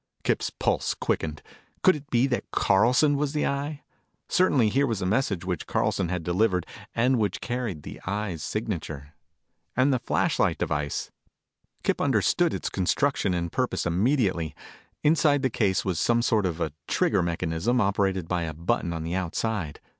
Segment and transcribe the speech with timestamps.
[0.23, 1.43] Kip's pulse quickened.
[1.83, 3.83] Could it be that Carlson was the Eye?
[4.27, 9.13] Certain here was a message which Carlson had delivered and which carried the Eye's signature.
[9.77, 11.11] And the flashlight device
[11.83, 14.55] Kip understood its construction and purpose immediately.
[15.03, 19.03] Inside the case was some sort of a trigger mechanism operated by a button on
[19.03, 19.79] the outside.